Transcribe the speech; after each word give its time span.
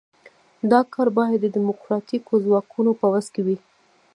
دا 0.71 0.79
کار 0.93 1.07
باید 1.17 1.39
د 1.41 1.45
ډیموکراتیکو 1.55 2.33
ځواکونو 2.45 2.91
په 2.99 3.05
وس 3.13 3.27
کې 3.33 3.41
وي. 3.45 3.57